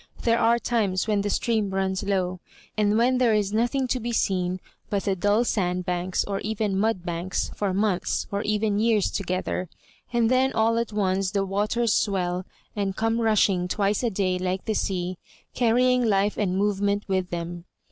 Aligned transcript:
There 0.23 0.39
are 0.39 0.57
times 0.57 1.05
when 1.07 1.21
the 1.21 1.29
stream 1.29 1.69
runs 1.69 2.01
low, 2.01 2.39
and 2.75 2.97
when 2.97 3.19
there 3.19 3.35
is 3.35 3.53
nothing 3.53 3.87
to 3.89 3.99
be 3.99 4.11
seen 4.11 4.59
but 4.89 5.03
the 5.03 5.15
dull 5.15 5.43
sandbanks, 5.45 6.23
or 6.23 6.39
even 6.39 6.75
mudbanks, 6.75 7.51
for 7.55 7.71
months, 7.71 8.25
or 8.31 8.41
even 8.41 8.79
years 8.79 9.11
toge 9.11 9.45
ther; 9.45 9.69
and 10.11 10.31
then 10.31 10.53
all 10.53 10.79
at 10.79 10.91
once 10.91 11.29
the 11.29 11.45
waters 11.45 11.93
swell, 11.93 12.47
and 12.75 12.95
come 12.95 13.21
rushing 13.21 13.67
twice 13.67 14.01
a 14.01 14.09
day 14.09 14.39
like 14.39 14.65
the 14.65 14.73
sea, 14.73 15.19
carrying 15.53 16.03
life 16.03 16.35
and 16.35 16.57
movement 16.57 17.05
with 17.07 17.29
them. 17.29 17.65